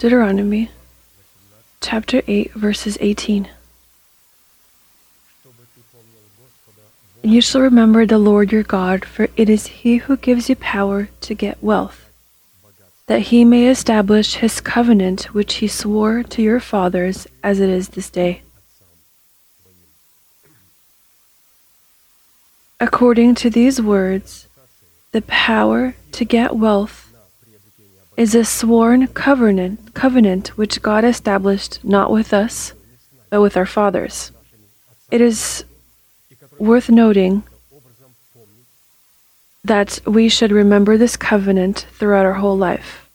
[0.00, 0.70] Deuteronomy
[1.82, 3.50] chapter 8, verses 18.
[7.22, 10.56] And you shall remember the Lord your God, for it is he who gives you
[10.56, 12.10] power to get wealth,
[13.08, 17.90] that he may establish his covenant which he swore to your fathers as it is
[17.90, 18.40] this day.
[22.80, 24.48] According to these words,
[25.12, 27.09] the power to get wealth
[28.20, 32.74] is a sworn covenant, covenant which God established not with us,
[33.30, 34.30] but with our fathers.
[35.10, 35.64] It is
[36.58, 37.44] worth noting
[39.64, 43.08] that we should remember this covenant throughout our whole life.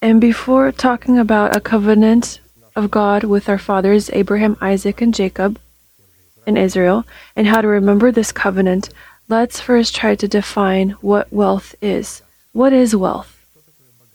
[0.00, 2.38] And before talking about a covenant
[2.76, 5.58] of God with our fathers, Abraham, Isaac, and Jacob
[6.46, 7.04] in Israel,
[7.34, 8.90] and how to remember this covenant,
[9.26, 12.22] let's first try to define what wealth is.
[12.52, 13.39] What is wealth?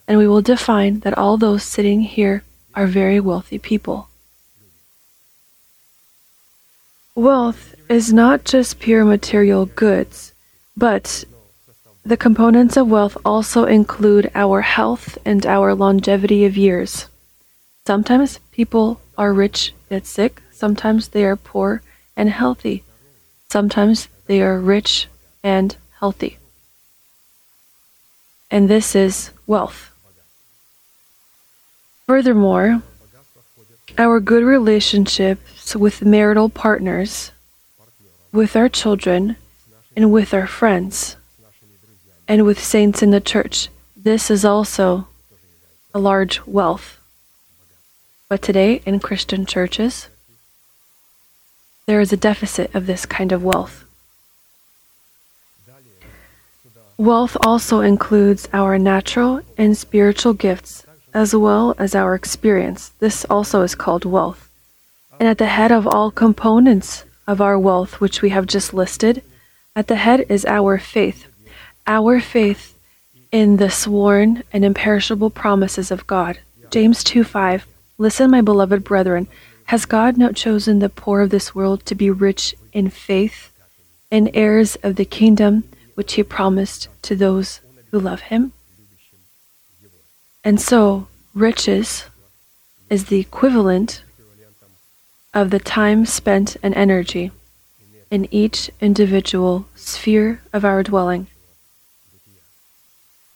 [0.08, 4.10] And we will define that all those sitting here are very wealthy people.
[7.16, 10.34] Wealth is not just pure material goods,
[10.76, 11.24] but
[12.04, 17.08] the components of wealth also include our health and our longevity of years.
[17.88, 21.82] Sometimes people are rich yet sick, sometimes they are poor
[22.16, 22.84] and healthy,
[23.50, 25.08] sometimes they are rich
[25.42, 26.38] and healthy.
[28.52, 29.92] And this is wealth.
[32.08, 32.82] Furthermore,
[33.98, 37.32] our good relationships with marital partners
[38.36, 39.38] with our children,
[39.96, 41.16] and with our friends,
[42.28, 43.70] and with saints in the church.
[43.96, 45.08] This is also
[45.94, 47.00] a large wealth.
[48.28, 50.10] But today, in Christian churches,
[51.86, 53.86] there is a deficit of this kind of wealth.
[56.98, 60.85] Wealth also includes our natural and spiritual gifts,
[61.16, 62.90] as well as our experience.
[63.00, 64.50] This also is called wealth.
[65.18, 69.24] And at the head of all components of our wealth, which we have just listed,
[69.78, 71.26] at the head is our faith.
[71.88, 72.78] Our faith
[73.32, 76.40] in the sworn and imperishable promises of God.
[76.70, 77.66] James 2 5.
[77.98, 79.28] Listen, my beloved brethren,
[79.66, 83.52] has God not chosen the poor of this world to be rich in faith
[84.12, 87.62] and heirs of the kingdom which he promised to those
[87.92, 88.52] who love him?
[90.46, 92.06] And so, riches
[92.88, 94.04] is the equivalent
[95.34, 97.32] of the time spent and energy
[98.12, 101.26] in each individual sphere of our dwelling.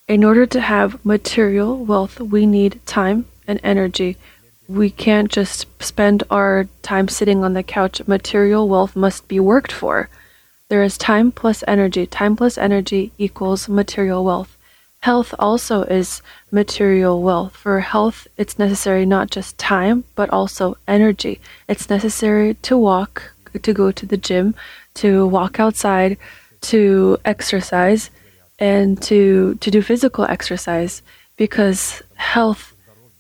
[0.08, 4.16] In order to have material wealth, we need time and energy.
[4.68, 8.08] We can't just spend our time sitting on the couch.
[8.08, 10.10] Material wealth must be worked for.
[10.68, 12.06] There is time plus energy.
[12.06, 14.56] Time plus energy equals material wealth.
[15.02, 16.22] Health also is
[16.52, 17.56] material wealth.
[17.56, 21.40] For health, it's necessary not just time, but also energy.
[21.70, 24.56] It's necessary to walk, to go to the gym,
[24.96, 26.18] to walk outside,
[26.62, 28.10] to exercise,
[28.60, 31.02] and to, to do physical exercise
[31.38, 32.76] because health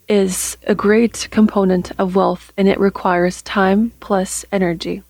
[0.09, 5.01] is a great component of wealth and it requires time plus energy.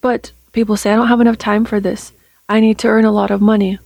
[0.00, 2.12] But people say, I don't have enough time for this.
[2.48, 3.78] I need to earn a lot of money.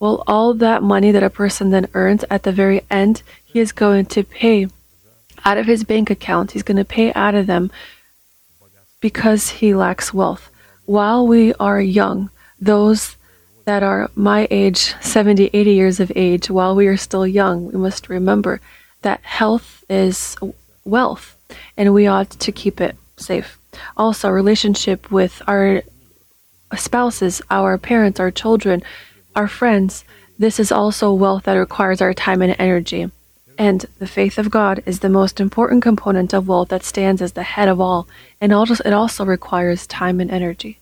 [0.00, 3.72] Well, all that money that a person then earns at the very end, he is
[3.72, 4.68] going to pay
[5.44, 6.52] out of his bank account.
[6.52, 7.70] He's going to pay out of them
[9.00, 10.50] because he lacks wealth.
[10.84, 13.16] While we are young, those
[13.64, 17.78] that are my age, 70, 80 years of age, while we are still young, we
[17.78, 18.60] must remember
[19.02, 20.36] that health is
[20.84, 21.36] wealth
[21.76, 23.58] and we ought to keep it safe.
[23.96, 25.82] Also, relationship with our
[26.76, 28.82] spouses, our parents, our children,
[29.38, 30.04] our friends,
[30.36, 33.08] this is also wealth that requires our time and energy.
[33.56, 37.34] And the faith of God is the most important component of wealth that stands as
[37.34, 38.08] the head of all,
[38.40, 40.80] and it also requires time and energy,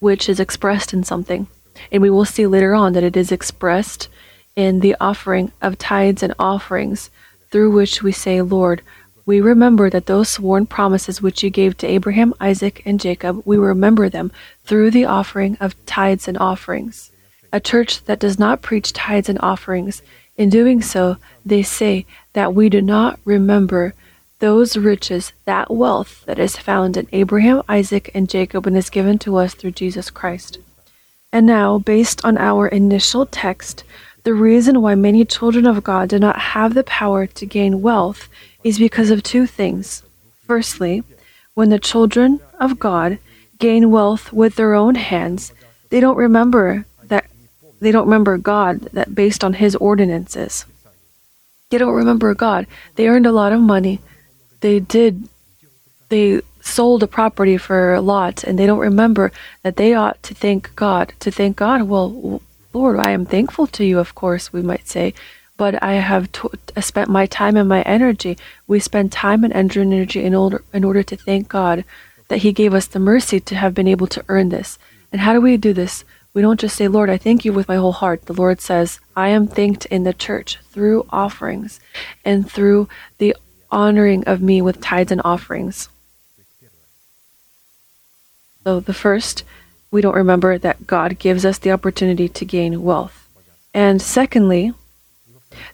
[0.00, 1.46] which is expressed in something.
[1.90, 4.08] And we will see later on that it is expressed
[4.54, 7.08] in the offering of tithes and offerings,
[7.50, 8.82] through which we say, Lord,
[9.24, 13.56] we remember that those sworn promises which you gave to Abraham, Isaac, and Jacob, we
[13.56, 14.30] remember them
[14.64, 17.12] through the offering of tithes and offerings
[17.56, 20.02] a church that does not preach tithes and offerings.
[20.36, 22.04] In doing so, they say
[22.34, 23.94] that we do not remember
[24.40, 29.18] those riches, that wealth that is found in Abraham, Isaac, and Jacob and is given
[29.20, 30.58] to us through Jesus Christ.
[31.32, 33.82] And now, based on our initial text,
[34.24, 38.28] the reason why many children of God do not have the power to gain wealth
[38.62, 40.02] is because of two things.
[40.46, 41.02] Firstly,
[41.54, 43.18] when the children of God
[43.58, 45.52] gain wealth with their own hands,
[45.88, 46.84] they don't remember
[47.80, 50.64] they don't remember God that based on his ordinances.
[51.70, 52.66] They don't remember God.
[52.94, 54.00] They earned a lot of money.
[54.60, 55.28] They did,
[56.08, 59.32] they sold a property for a lot, and they don't remember
[59.62, 61.12] that they ought to thank God.
[61.20, 62.40] To thank God, well,
[62.72, 65.14] Lord, I am thankful to you, of course, we might say,
[65.56, 66.28] but I have
[66.80, 68.36] spent my time and my energy.
[68.66, 71.84] We spend time and energy in order, in order to thank God
[72.28, 74.78] that He gave us the mercy to have been able to earn this.
[75.10, 76.04] And how do we do this?
[76.36, 78.26] We don't just say, Lord, I thank you with my whole heart.
[78.26, 81.80] The Lord says, I am thanked in the church through offerings
[82.26, 83.34] and through the
[83.70, 85.88] honoring of me with tithes and offerings.
[88.64, 89.44] So, the first,
[89.90, 93.30] we don't remember that God gives us the opportunity to gain wealth.
[93.72, 94.74] And secondly,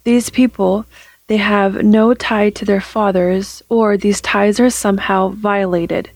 [0.04, 0.86] these people,
[1.26, 6.10] they have no tie to their fathers, or these ties are somehow violated.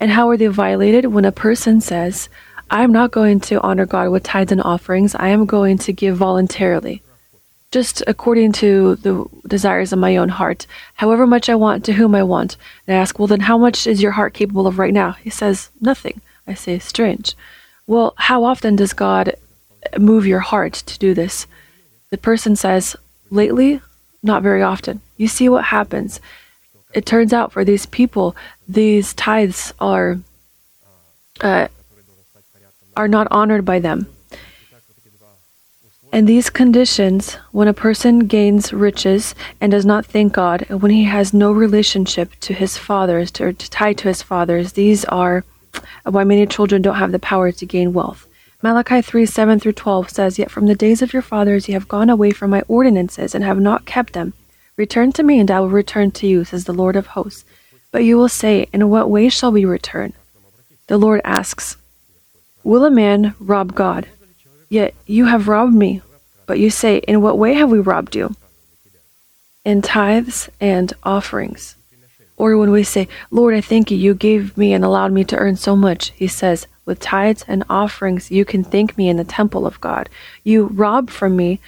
[0.00, 1.06] And how are they violated?
[1.06, 2.28] When a person says,
[2.72, 5.14] I'm not going to honor God with tithes and offerings.
[5.14, 7.02] I am going to give voluntarily,
[7.70, 12.14] just according to the desires of my own heart, however much I want to whom
[12.14, 12.56] I want.
[12.86, 15.12] And I ask, Well, then how much is your heart capable of right now?
[15.12, 16.22] He says, Nothing.
[16.46, 17.34] I say, Strange.
[17.86, 19.36] Well, how often does God
[19.98, 21.46] move your heart to do this?
[22.08, 22.96] The person says,
[23.28, 23.82] Lately,
[24.22, 25.02] not very often.
[25.18, 26.20] You see what happens.
[26.94, 28.34] It turns out for these people,
[28.66, 30.20] these tithes are.
[31.38, 31.68] Uh,
[32.96, 34.06] are not honored by them.
[36.12, 40.90] In these conditions, when a person gains riches and does not thank God, and when
[40.90, 45.06] he has no relationship to his fathers, to, or to tie to his fathers, these
[45.06, 45.42] are
[46.04, 48.28] why many children don't have the power to gain wealth.
[48.62, 51.88] Malachi 3 7 through 12 says, Yet from the days of your fathers ye have
[51.88, 54.34] gone away from my ordinances and have not kept them.
[54.76, 57.44] Return to me, and I will return to you, says the Lord of hosts.
[57.90, 60.12] But you will say, In what way shall we return?
[60.88, 61.76] The Lord asks,
[62.64, 64.08] Will a man rob God?
[64.68, 66.02] Yet you have robbed me.
[66.46, 68.34] But you say, In what way have we robbed you?
[69.64, 71.76] In tithes and offerings.
[72.36, 75.36] Or when we say, Lord, I thank you, you gave me and allowed me to
[75.36, 79.24] earn so much, he says, With tithes and offerings, you can thank me in the
[79.24, 80.08] temple of God.
[80.42, 81.60] You rob from me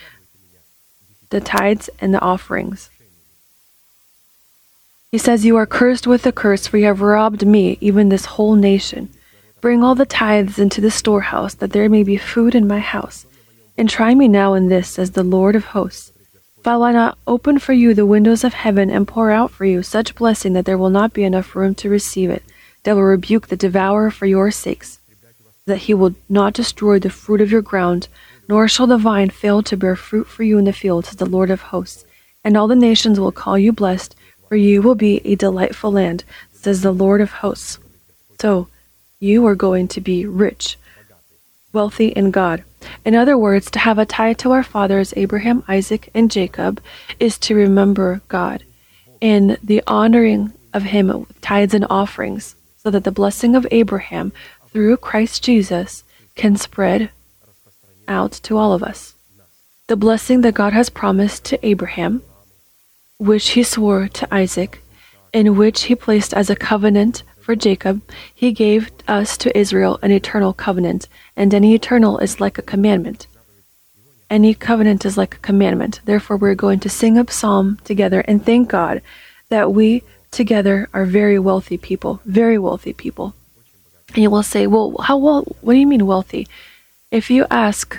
[1.31, 2.91] the tithes and the offerings.
[5.13, 8.25] He says, You are cursed with a curse, for you have robbed me, even this
[8.25, 9.11] whole nation.
[9.65, 13.25] Bring all the tithes into the storehouse, that there may be food in my house.
[13.79, 16.13] And try me now in this, says the Lord of hosts.
[16.63, 19.83] Shall I not open for you the windows of heaven and pour out for you
[19.83, 22.43] such blessing that there will not be enough room to receive it?
[22.83, 24.99] That will rebuke the devourer for your sakes,
[25.65, 28.09] that he will not destroy the fruit of your ground,
[28.47, 31.25] nor shall the vine fail to bear fruit for you in the field, says the
[31.25, 32.05] Lord of hosts.
[32.45, 34.15] And all the nations will call you blessed,
[34.47, 36.23] for you will be a delightful land,
[36.53, 37.79] says the Lord of hosts.
[38.39, 38.69] So,
[39.21, 40.77] you are going to be rich,
[41.73, 42.65] wealthy in God.
[43.05, 46.83] In other words, to have a tie to our fathers, Abraham, Isaac, and Jacob,
[47.19, 48.65] is to remember God
[49.21, 54.33] in the honoring of Him with tithes and offerings, so that the blessing of Abraham
[54.71, 57.11] through Christ Jesus can spread
[58.07, 59.15] out to all of us.
[59.87, 62.23] The blessing that God has promised to Abraham,
[63.19, 64.83] which He swore to Isaac,
[65.33, 68.01] in which He placed as a covenant for Jacob,
[68.35, 73.27] he gave us to Israel an eternal covenant, and any eternal is like a commandment.
[74.31, 76.01] Any covenant is like a commandment.
[76.07, 79.03] Therefore, we're going to sing a psalm together and thank God
[79.51, 83.35] that we together are very wealthy people, very wealthy people.
[84.15, 86.49] And you will say, well, how well, what do you mean wealthy?
[87.11, 87.99] If you ask,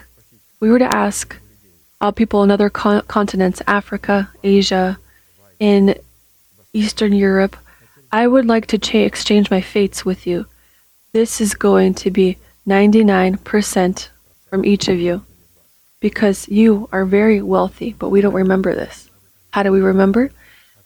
[0.59, 1.37] we were to ask
[2.15, 4.97] people in other con- continents, Africa, Asia,
[5.59, 5.95] in
[6.73, 7.55] Eastern Europe,
[8.11, 10.45] I would like to cha- exchange my fates with you.
[11.13, 14.09] This is going to be 99%
[14.49, 15.23] from each of you
[15.99, 19.09] because you are very wealthy, but we don't remember this.
[19.51, 20.31] How do we remember?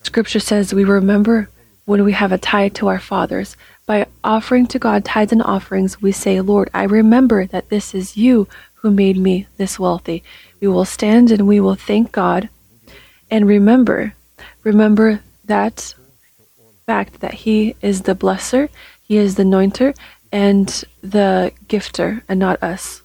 [0.03, 1.49] Scripture says we remember
[1.85, 3.57] when we have a tie to our fathers.
[3.85, 8.15] By offering to God tithes and offerings, we say, Lord, I remember that this is
[8.15, 10.23] you who made me this wealthy.
[10.61, 12.49] We will stand and we will thank God
[13.31, 14.13] and remember,
[14.63, 15.93] remember that
[16.89, 18.67] fact that He is the blesser,
[19.03, 19.95] He is the anointer,
[20.31, 20.67] and
[21.03, 23.03] the gifter, and not us.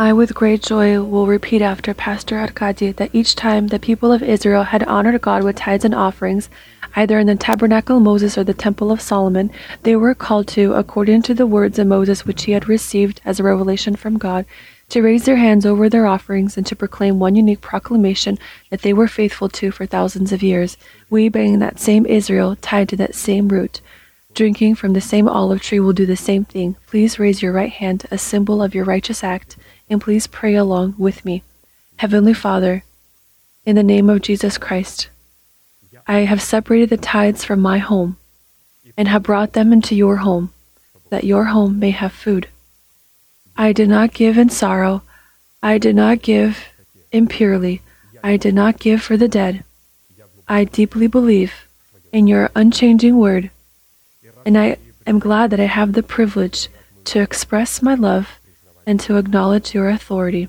[0.00, 4.22] I, with great joy, will repeat after Pastor Arkady that each time the people of
[4.22, 6.48] Israel had honored God with tithes and offerings,
[6.96, 9.50] either in the tabernacle of Moses or the temple of Solomon,
[9.82, 13.38] they were called to, according to the words of Moses which he had received as
[13.38, 14.46] a revelation from God,
[14.88, 18.38] to raise their hands over their offerings and to proclaim one unique proclamation
[18.70, 20.78] that they were faithful to for thousands of years,
[21.10, 23.82] we being that same Israel tied to that same root.
[24.32, 26.76] Drinking from the same olive tree will do the same thing.
[26.86, 29.58] Please raise your right hand, a symbol of your righteous act
[29.90, 31.42] and please pray along with me.
[31.96, 32.84] Heavenly Father,
[33.66, 35.08] in the name of Jesus Christ,
[36.06, 38.16] I have separated the tithes from my home
[38.96, 40.52] and have brought them into your home,
[41.10, 42.48] that your home may have food.
[43.56, 45.02] I did not give in sorrow.
[45.62, 46.68] I did not give
[47.12, 47.82] impurely.
[48.22, 49.64] I did not give for the dead.
[50.48, 51.52] I deeply believe
[52.12, 53.50] in your unchanging word,
[54.44, 56.68] and I am glad that I have the privilege
[57.04, 58.39] to express my love
[58.90, 60.48] and to acknowledge your authority.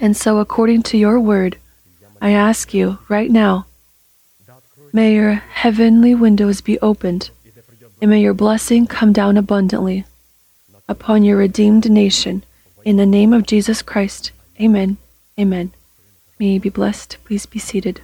[0.00, 1.58] And so, according to your word,
[2.22, 3.66] I ask you right now,
[4.92, 7.30] may your heavenly windows be opened,
[8.00, 10.04] and may your blessing come down abundantly
[10.88, 12.44] upon your redeemed nation.
[12.84, 14.96] In the name of Jesus Christ, amen.
[15.36, 15.72] Amen.
[16.38, 17.16] May you be blessed.
[17.24, 18.02] Please be seated.